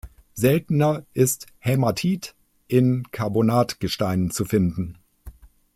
Seltener 0.33 1.05
ist 1.13 1.45
Hämatit 1.59 2.33
in 2.67 3.05
Karbonatgesteinen 3.11 4.31
zu 4.31 4.45
finden. 4.45 4.97